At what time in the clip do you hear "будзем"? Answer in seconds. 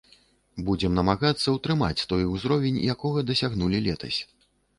0.69-0.95